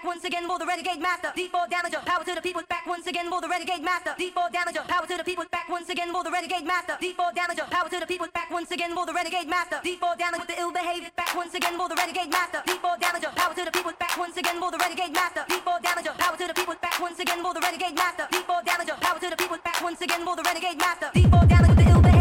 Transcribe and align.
back 0.00 0.08
once 0.08 0.24
again 0.24 0.46
for 0.48 0.58
the 0.58 0.66
renegade 0.66 1.00
master. 1.00 1.28
D4 1.36 1.68
damager, 1.68 2.04
power 2.04 2.24
to 2.24 2.34
the 2.34 2.40
people's 2.40 2.64
back 2.66 2.86
once 2.86 3.06
again 3.06 3.28
for 3.28 3.40
the 3.40 3.48
renegade 3.48 3.82
master. 3.82 4.14
D4 4.18 4.50
damager, 4.50 4.86
power 4.88 5.06
to 5.06 5.16
the 5.16 5.24
people's 5.24 5.48
back 5.48 5.68
once 5.68 5.88
again 5.88 6.12
for 6.12 6.24
the 6.24 6.30
renegade 6.30 6.64
master. 6.64 6.96
D4 7.00 7.34
damager, 7.34 7.70
power 7.70 7.88
to 7.88 8.00
the 8.00 8.06
people's 8.06 8.30
back 8.30 8.50
once 8.50 8.70
again 8.70 8.94
for 8.94 9.04
the 9.06 9.12
renegade 9.12 9.48
master. 9.48 9.76
D4 9.84 10.18
damage 10.18 10.46
the 10.46 10.58
ill 10.58 10.72
behaved 10.72 11.14
back 11.16 11.34
once 11.36 11.54
again 11.54 11.76
for 11.76 11.88
the 11.88 11.96
renegade 11.96 12.30
master. 12.30 12.62
D4 12.66 12.98
damager, 13.00 13.34
power 13.36 13.54
to 13.54 13.64
the 13.64 13.70
people's 13.70 13.96
back 13.98 14.16
once 14.16 14.36
again 14.36 14.58
for 14.60 14.70
the 14.70 14.78
renegade 14.78 15.12
master. 15.12 15.44
D4 15.48 15.82
damager, 15.82 16.14
power 16.18 16.36
to 16.36 16.46
the 16.46 16.54
people's 16.54 16.80
back 16.80 17.00
once 17.00 17.18
again 17.18 17.42
for 17.42 17.54
the 17.54 17.60
renegade 17.60 17.96
master. 17.96 18.24
D4 18.32 18.64
damager, 18.64 19.00
power 19.00 19.18
to 19.20 19.30
the 19.30 19.36
people's 19.36 19.60
back 19.60 19.82
once 19.82 20.00
again 20.00 20.24
for 20.24 20.36
the 20.36 20.42
renegade 20.42 20.78
master. 20.78 21.10
D4 21.14 21.48
damage 21.48 21.76
the 21.76 21.90
ill 21.90 22.00
behaved. 22.00 22.19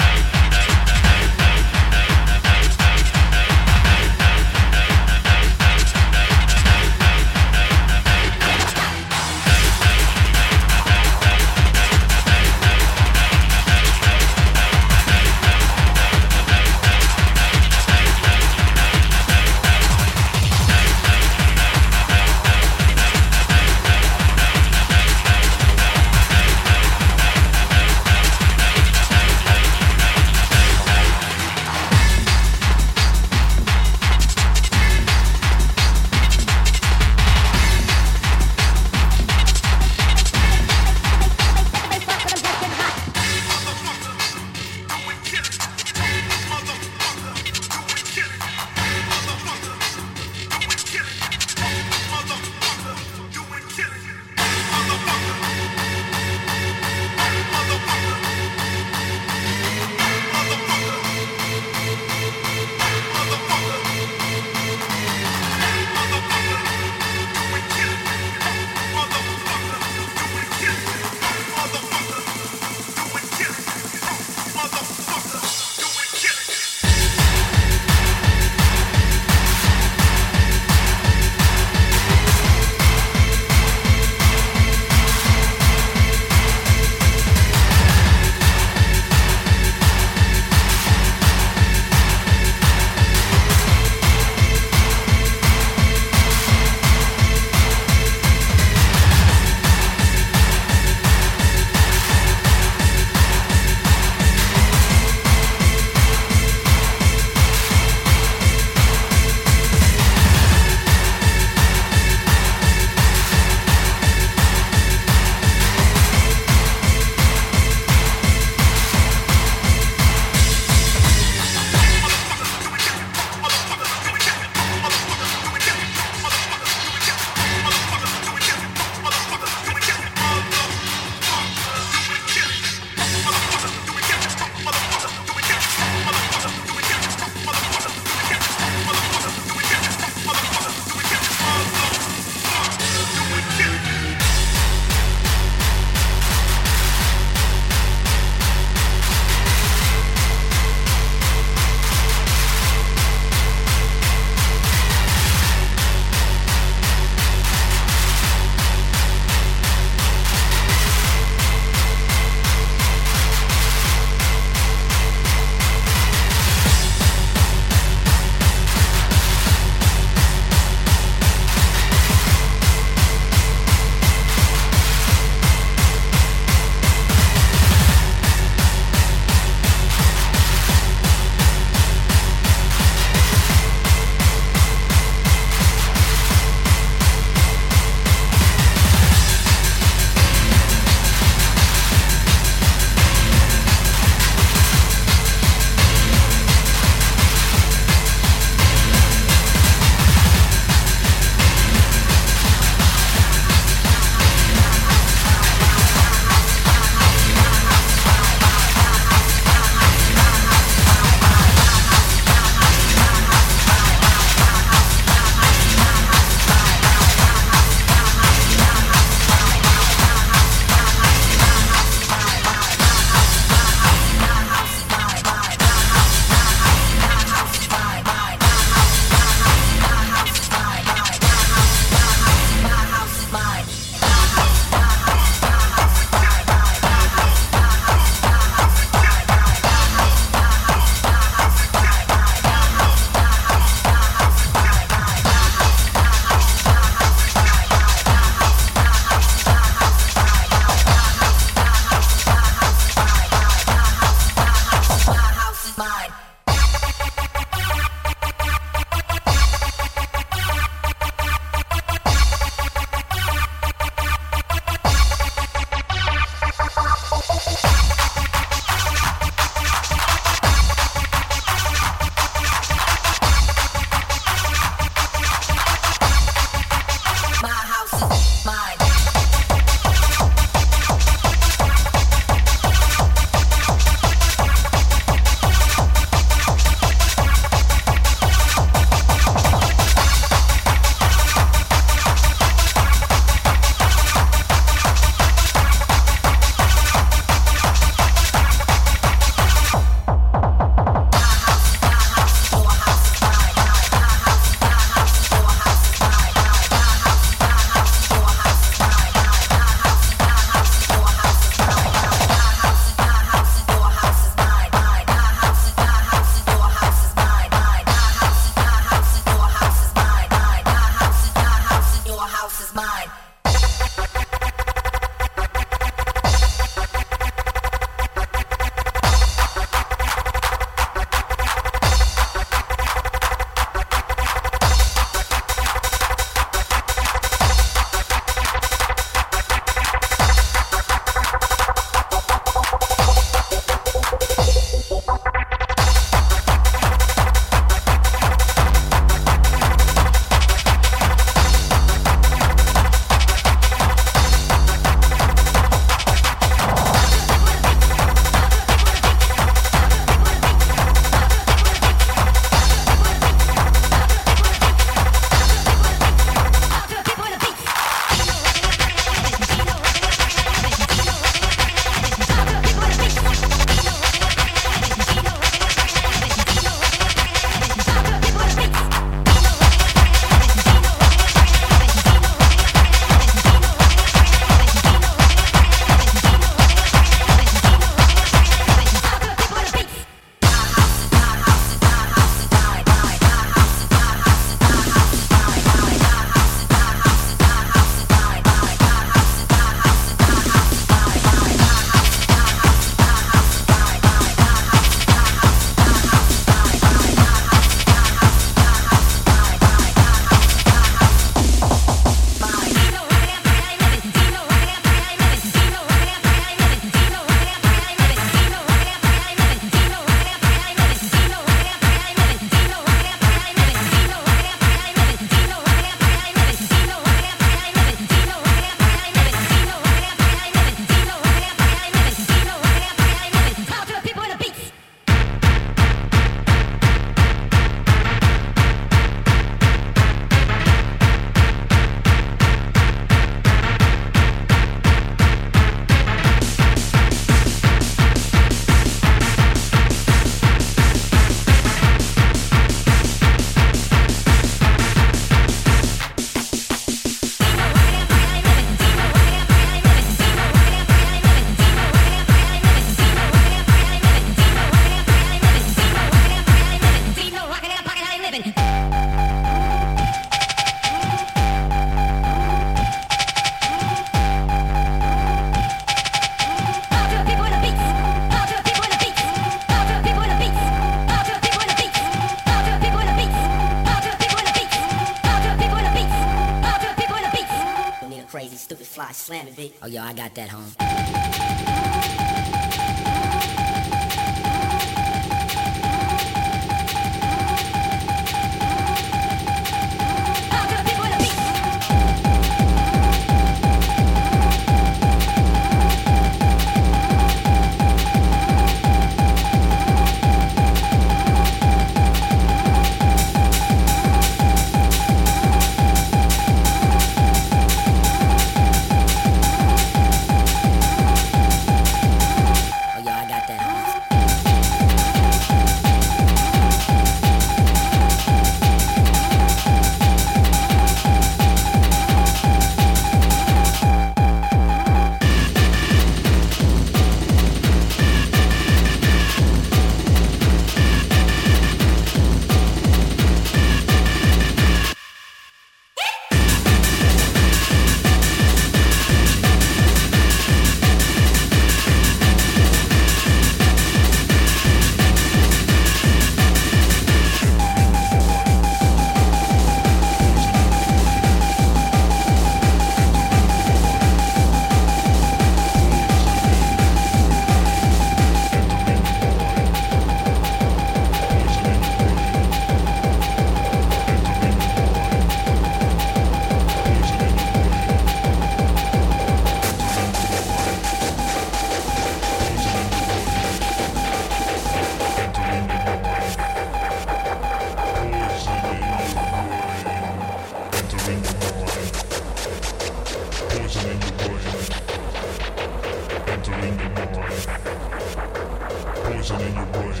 poison 599.20 599.40
in 599.42 599.54
your 599.54 599.66
brain, 599.66 600.00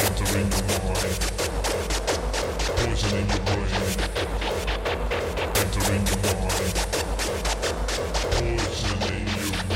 entering 0.00 0.50
your 0.50 0.66
mind. 0.82 1.20
Poison 2.74 3.14
in 3.16 3.28
your 3.28 3.42
brain, 3.46 3.98
entering 5.54 6.04
your 6.08 6.20
mind. 6.34 6.76
Poison 8.34 9.02
in 9.12 9.26
your 9.38 9.67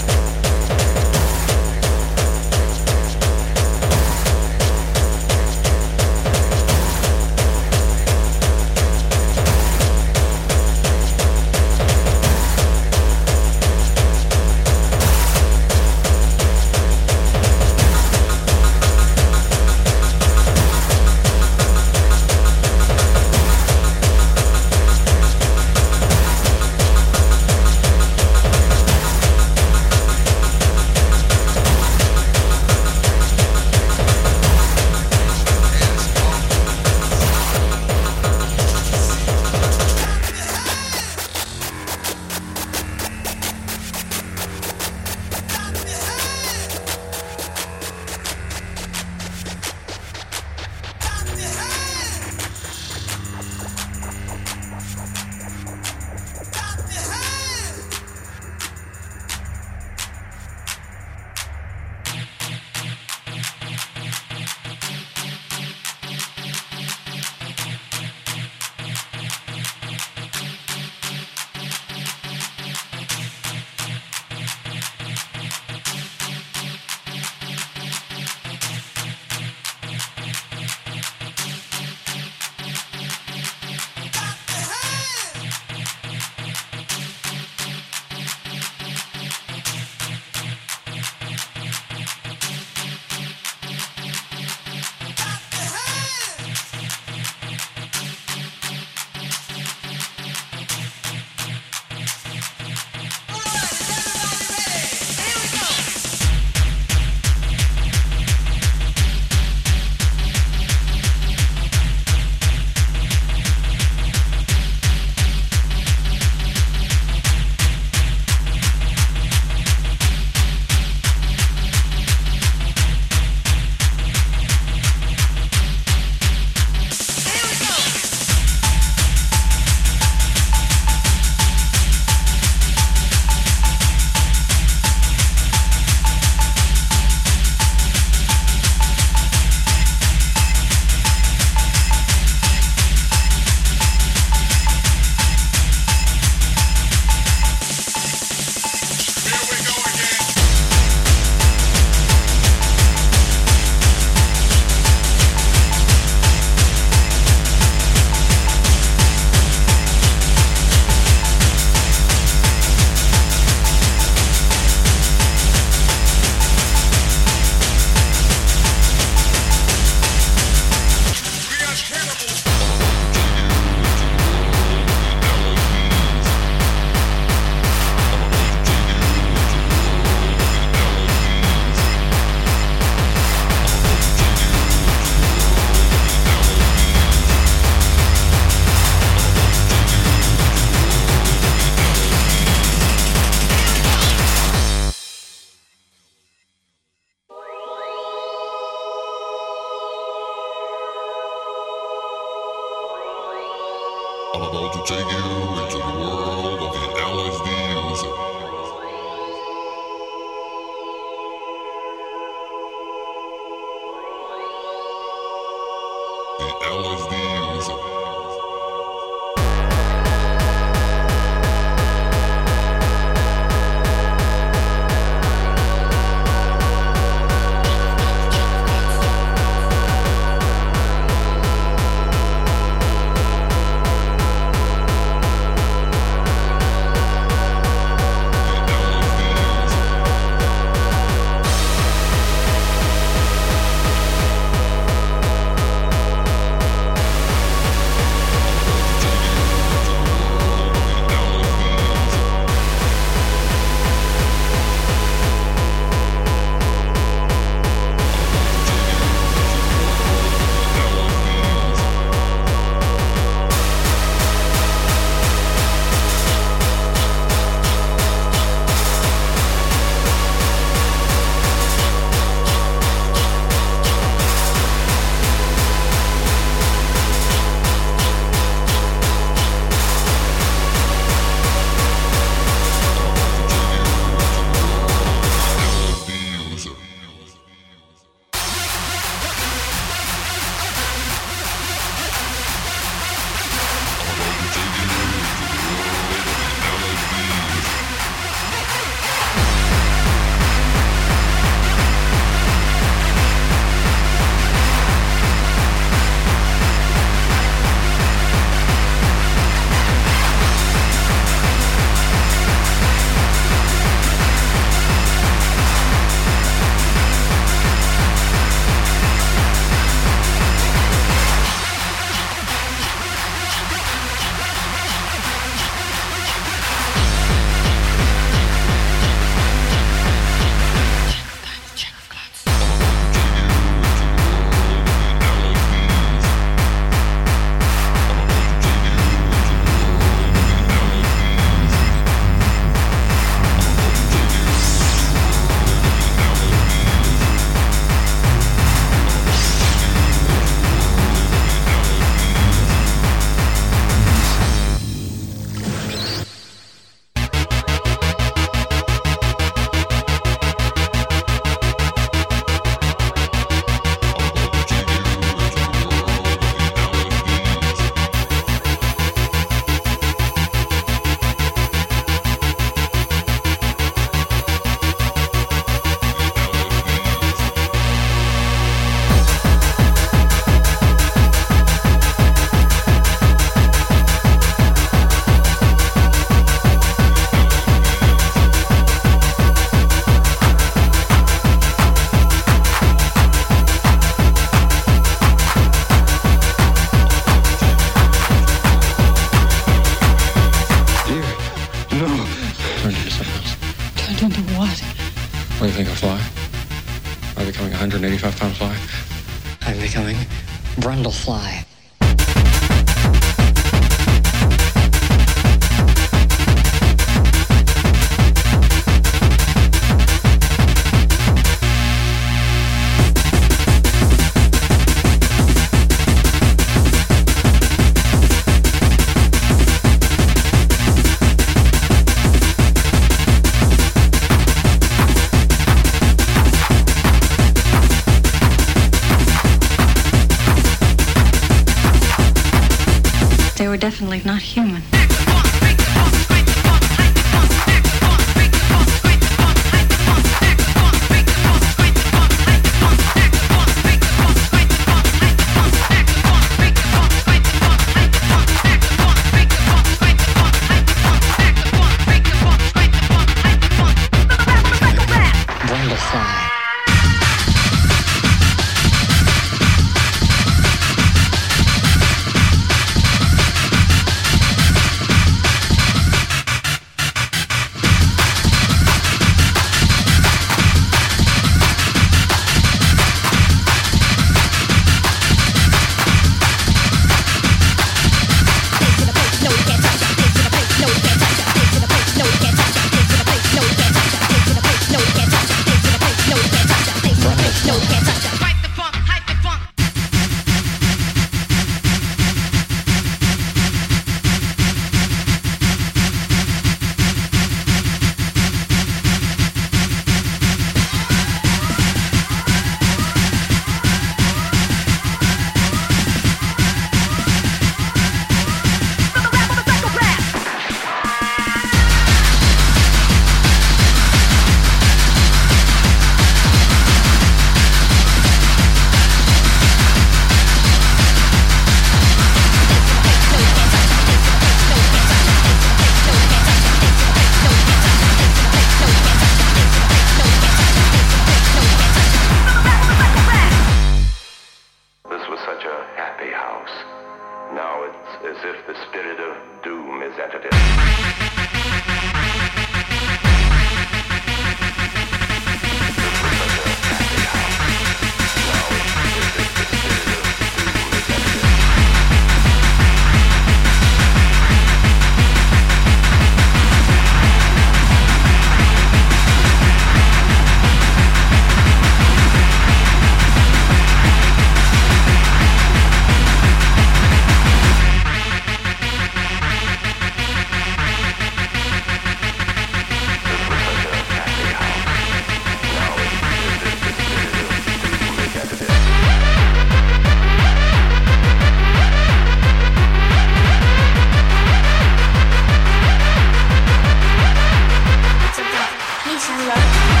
Station 599.21 599.47
Rock. 599.47 600.00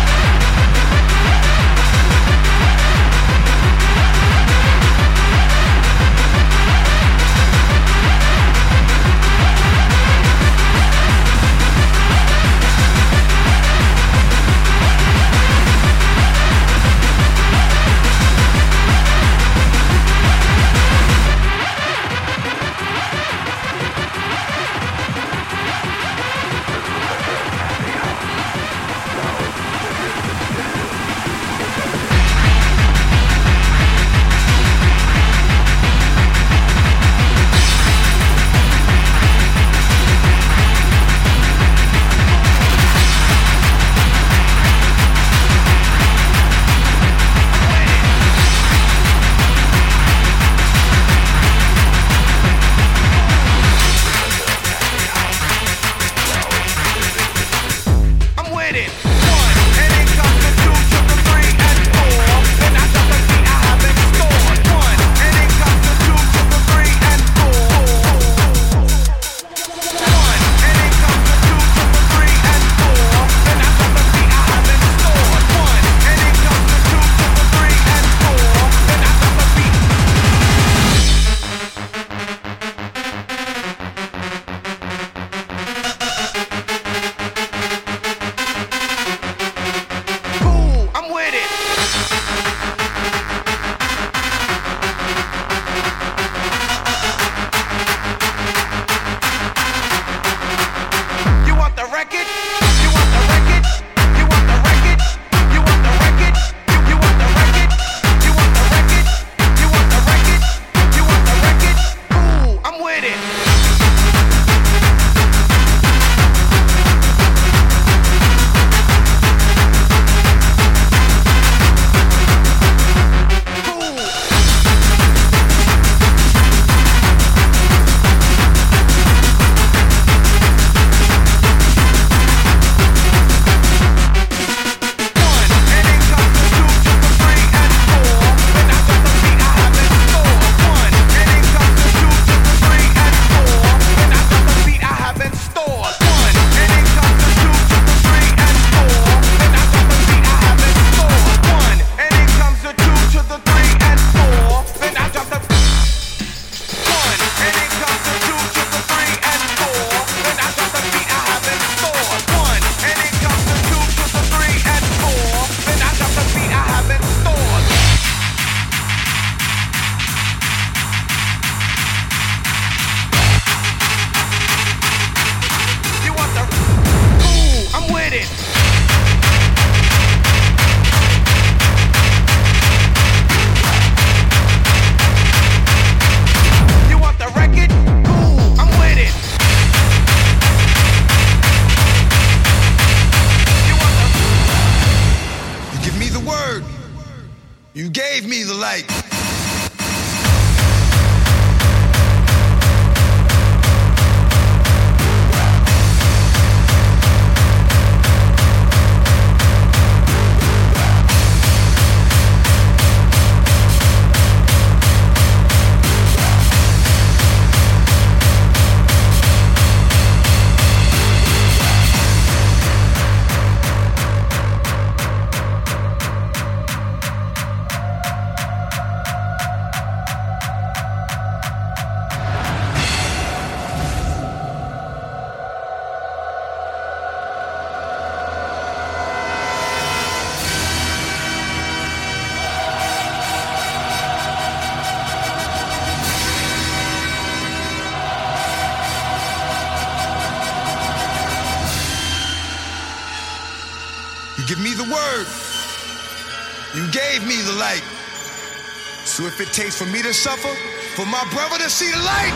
It 259.41 259.51
takes 259.53 259.75
for 259.75 259.85
me 259.87 260.01
to 260.03 260.13
suffer, 260.13 260.53
for 260.95 261.05
my 261.05 261.23
brother 261.33 261.57
to 261.57 261.69
see 261.69 261.89
the 261.89 261.97
light. 261.97 262.33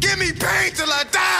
Give 0.00 0.18
me 0.18 0.32
pain 0.32 0.72
till 0.74 0.90
I 0.90 1.04
die. 1.10 1.39